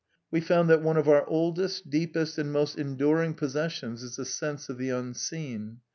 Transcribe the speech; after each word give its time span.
We 0.31 0.41
found 0.41 0.67
that 0.71 0.81
one 0.81 0.97
of 0.97 1.07
our 1.07 1.27
oldest, 1.27 1.87
deepest, 1.91 2.39
and 2.39 2.51
most 2.51 2.75
enduring 2.75 3.35
possessions 3.35 4.01
is 4.01 4.15
the 4.15 4.25
sense 4.25 4.67
of 4.67 4.79
the 4.79 4.89
Unseen. 4.89 5.81